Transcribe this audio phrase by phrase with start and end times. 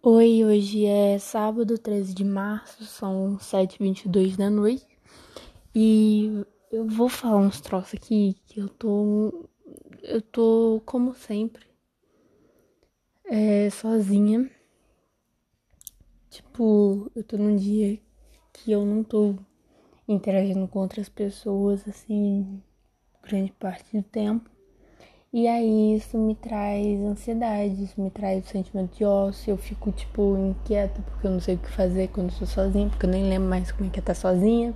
[0.00, 4.86] Oi, hoje é sábado, 13 de março, são 7h22 da noite.
[5.74, 9.48] E eu vou falar uns troços aqui que eu tô.
[10.00, 11.66] Eu tô, como sempre,
[13.24, 14.48] é, sozinha.
[16.30, 18.00] Tipo, eu tô num dia
[18.52, 19.34] que eu não tô
[20.06, 22.62] interagindo com outras pessoas, assim,
[23.20, 24.48] grande parte do tempo.
[25.30, 29.92] E aí isso me traz ansiedade, isso me traz o sentimento de ócio, eu fico
[29.92, 33.28] tipo inquieta porque eu não sei o que fazer quando estou sozinha, porque eu nem
[33.28, 34.74] lembro mais como é que é estar sozinha.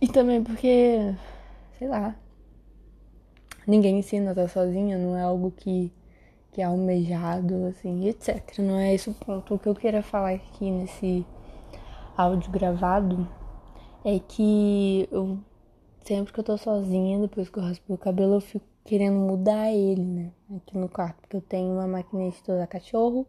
[0.00, 1.14] E também porque,
[1.78, 2.16] sei lá,
[3.66, 5.92] ninguém ensina a estar sozinha, não é algo que,
[6.52, 8.58] que é almejado, assim, etc.
[8.58, 9.54] Não é esse o ponto.
[9.54, 11.24] O que eu queria falar aqui nesse
[12.16, 13.28] áudio gravado
[14.04, 15.38] é que eu
[16.04, 19.72] sempre que eu tô sozinha, depois que eu raspo o cabelo, eu fico querendo mudar
[19.72, 20.32] ele, né?
[20.56, 23.26] Aqui no quarto, porque eu tenho uma máquina de toda cachorro,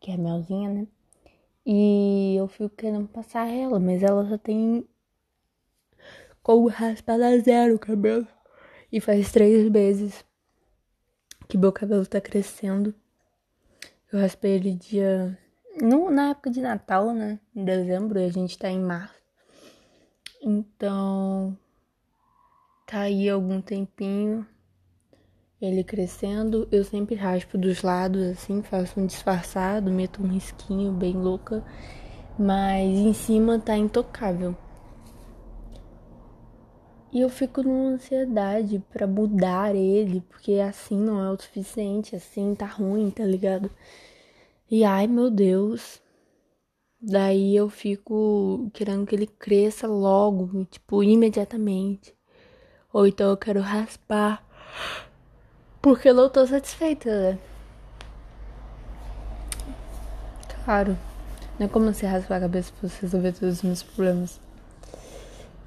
[0.00, 0.86] que é a Melzinha, né?
[1.64, 4.86] E eu fico querendo passar ela, mas ela só tem
[6.42, 8.26] como raspada zero o cabelo.
[8.90, 10.24] E faz três meses
[11.46, 12.94] que meu cabelo tá crescendo.
[14.10, 15.38] Eu raspei ele dia.
[15.80, 17.38] No, na época de Natal, né?
[17.54, 19.22] Em dezembro, e a gente tá em março.
[20.40, 21.56] Então,
[22.88, 24.46] tá aí algum tempinho
[25.60, 26.66] ele crescendo.
[26.72, 31.62] Eu sempre raspo dos lados assim, faço um disfarçado, meto um risquinho bem louca,
[32.38, 34.56] mas em cima tá intocável.
[37.12, 42.54] E eu fico numa ansiedade para mudar ele, porque assim não é o suficiente, assim
[42.54, 43.70] tá ruim, tá ligado?
[44.70, 46.00] E ai meu Deus.
[47.00, 52.17] Daí eu fico querendo que ele cresça logo, tipo, imediatamente.
[52.92, 54.42] Ou então eu quero raspar.
[55.82, 57.38] Porque eu não tô satisfeita, né?
[60.64, 60.96] Claro.
[61.58, 64.40] Não é como se raspar a cabeça pra resolver todos os meus problemas.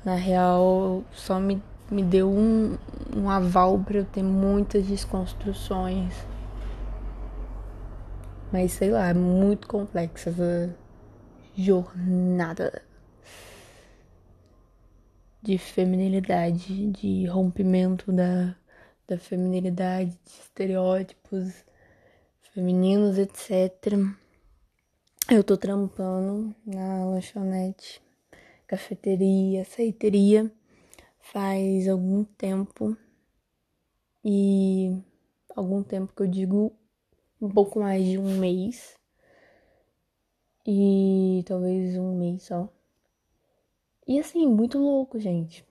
[0.04, 1.62] Na real, só me,
[1.92, 2.78] me deu um,
[3.16, 6.14] um aval para eu ter muitas desconstruções.
[8.52, 10.76] Mas sei lá, é muito complexa essa
[11.56, 12.82] jornada
[15.42, 18.56] de feminilidade, de rompimento da,
[19.08, 21.66] da feminilidade, de estereótipos
[22.54, 23.98] femininos, etc.
[25.30, 28.02] Eu tô trampando na lanchonete,
[28.68, 30.52] cafeteria, saiteria
[31.22, 32.98] faz algum tempo
[34.24, 34.98] e
[35.56, 36.74] algum tempo que eu digo
[37.42, 38.98] um pouco mais de um mês
[40.66, 42.70] e talvez um mês só.
[44.12, 45.66] E assim, muito louco, gente.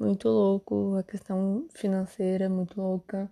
[0.00, 0.96] Muito louco.
[0.96, 3.30] A questão financeira, muito louca.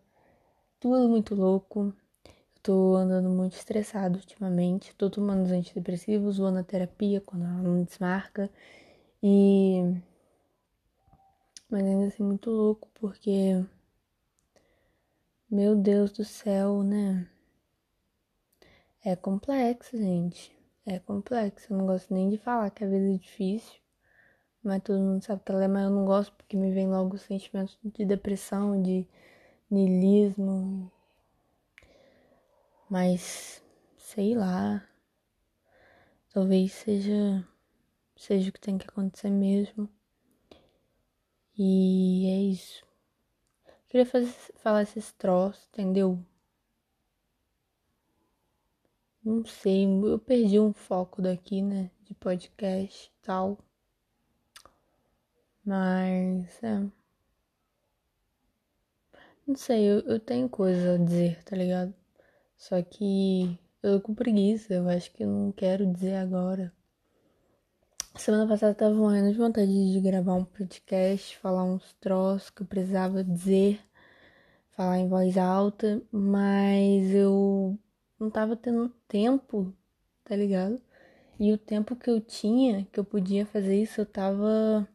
[0.79, 1.93] Tudo muito louco.
[2.25, 4.95] Eu tô andando muito estressado ultimamente.
[4.95, 8.49] Tô tomando os antidepressivos, vou na terapia quando ela não desmarca.
[9.21, 9.83] E.
[11.69, 13.67] Mas ainda assim, muito louco, porque.
[15.51, 17.29] Meu Deus do céu, né?
[19.05, 20.57] É complexo, gente.
[20.87, 21.73] É complexo.
[21.73, 23.81] Eu não gosto nem de falar que a vida é difícil.
[24.63, 27.17] Mas todo mundo sabe que ela é, mas eu não gosto porque me vem logo
[27.17, 29.07] o sentimento de depressão, de
[29.71, 30.91] niilismo.
[32.89, 33.63] Mas
[33.97, 34.87] sei lá.
[36.33, 37.47] Talvez seja
[38.17, 39.89] seja o que tem que acontecer mesmo.
[41.57, 42.85] E é isso.
[43.89, 46.19] Queria fazer, falar esses troços, entendeu?
[49.25, 51.91] Não sei, eu perdi um foco daqui, né?
[52.05, 53.59] De podcast e tal.
[55.65, 56.87] Mas, é.
[59.47, 61.95] Não sei, eu, eu tenho coisa a dizer, tá ligado?
[62.57, 66.73] Só que eu tô com preguiça, eu acho que eu não quero dizer agora.
[68.17, 72.63] Semana passada eu tava morrendo de vontade de gravar um podcast, falar uns troços que
[72.63, 73.81] eu precisava dizer,
[74.73, 77.79] falar em voz alta, mas eu
[78.19, 79.75] não tava tendo tempo,
[80.25, 80.81] tá ligado?
[81.39, 84.87] E o tempo que eu tinha, que eu podia fazer isso, eu tava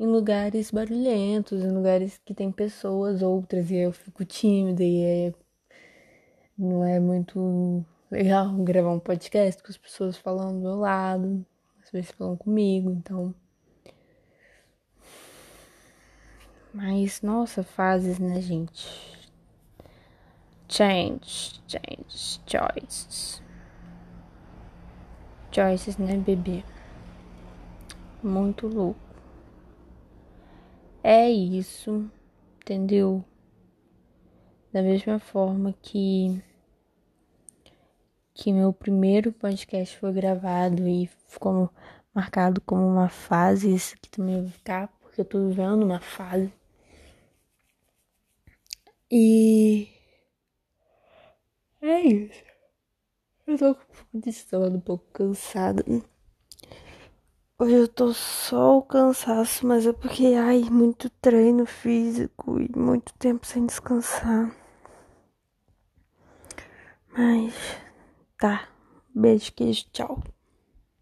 [0.00, 5.34] em lugares barulhentos, em lugares que tem pessoas outras, e aí eu fico tímida e
[6.56, 11.44] não é muito legal gravar um podcast com as pessoas falando do meu lado,
[11.84, 13.34] às vezes falam comigo, então.
[16.72, 18.88] Mas, nossa, fases, né, gente?
[20.66, 23.42] Change, change, choices.
[25.52, 26.64] Choices, né, bebê?
[28.22, 29.09] Muito louco.
[31.02, 32.10] É isso,
[32.58, 33.24] entendeu?
[34.72, 36.42] Da mesma forma que
[38.34, 41.70] que meu primeiro podcast foi gravado e ficou
[42.14, 43.74] marcado como uma fase.
[43.74, 46.52] Isso aqui também vai ficar, porque eu tô vivendo uma fase.
[49.10, 49.88] E.
[51.82, 52.44] É isso.
[53.46, 55.84] Eu tô com um pouco de sono, um pouco cansada.
[57.60, 63.12] Hoje eu tô só o cansaço, mas é porque, ai, muito treino físico e muito
[63.18, 64.50] tempo sem descansar.
[67.16, 67.54] Mas
[68.38, 68.68] tá.
[69.14, 70.22] Beijo, queijo, tchau.